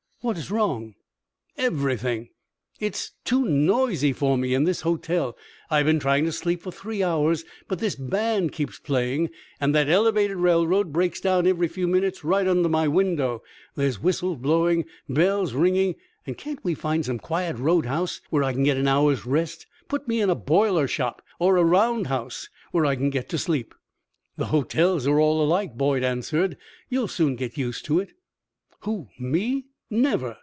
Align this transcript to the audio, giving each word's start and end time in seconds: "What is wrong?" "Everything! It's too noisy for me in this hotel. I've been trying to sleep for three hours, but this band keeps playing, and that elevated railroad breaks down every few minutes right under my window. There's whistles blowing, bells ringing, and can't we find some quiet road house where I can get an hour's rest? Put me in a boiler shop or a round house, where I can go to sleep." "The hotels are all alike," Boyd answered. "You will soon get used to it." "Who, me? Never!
"What 0.23 0.37
is 0.37 0.51
wrong?" 0.51 0.93
"Everything! 1.57 2.29
It's 2.79 3.13
too 3.25 3.43
noisy 3.43 4.13
for 4.13 4.37
me 4.37 4.53
in 4.53 4.65
this 4.65 4.81
hotel. 4.81 5.35
I've 5.71 5.87
been 5.87 5.97
trying 5.97 6.25
to 6.25 6.31
sleep 6.31 6.61
for 6.61 6.71
three 6.71 7.01
hours, 7.01 7.43
but 7.67 7.79
this 7.79 7.95
band 7.95 8.51
keeps 8.51 8.77
playing, 8.77 9.31
and 9.59 9.73
that 9.73 9.89
elevated 9.89 10.37
railroad 10.37 10.93
breaks 10.93 11.19
down 11.21 11.47
every 11.47 11.67
few 11.67 11.87
minutes 11.87 12.23
right 12.23 12.47
under 12.47 12.69
my 12.69 12.87
window. 12.87 13.41
There's 13.73 13.99
whistles 13.99 14.37
blowing, 14.37 14.85
bells 15.09 15.53
ringing, 15.55 15.95
and 16.27 16.37
can't 16.37 16.63
we 16.63 16.75
find 16.75 17.03
some 17.03 17.17
quiet 17.17 17.57
road 17.57 17.87
house 17.87 18.21
where 18.29 18.43
I 18.43 18.53
can 18.53 18.61
get 18.61 18.77
an 18.77 18.87
hour's 18.87 19.25
rest? 19.25 19.65
Put 19.87 20.07
me 20.07 20.21
in 20.21 20.29
a 20.29 20.35
boiler 20.35 20.87
shop 20.87 21.23
or 21.39 21.57
a 21.57 21.63
round 21.65 22.05
house, 22.05 22.47
where 22.71 22.85
I 22.85 22.95
can 22.95 23.09
go 23.09 23.21
to 23.23 23.37
sleep." 23.39 23.73
"The 24.37 24.45
hotels 24.53 25.07
are 25.07 25.19
all 25.19 25.41
alike," 25.41 25.75
Boyd 25.79 26.03
answered. 26.03 26.57
"You 26.89 26.99
will 26.99 27.07
soon 27.07 27.35
get 27.35 27.57
used 27.57 27.85
to 27.85 27.97
it." 27.99 28.13
"Who, 28.81 29.07
me? 29.17 29.65
Never! 29.93 30.37